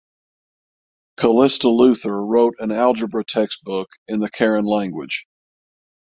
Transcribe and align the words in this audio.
Calista 1.17 1.69
Luther 1.69 2.25
wrote 2.25 2.55
an 2.57 2.71
algebra 2.71 3.23
textbook 3.23 3.87
in 4.07 4.19
the 4.19 4.31
Karen 4.31 4.65
language. 4.65 5.27